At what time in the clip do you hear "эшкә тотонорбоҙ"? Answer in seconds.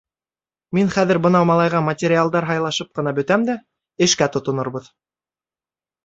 4.07-4.89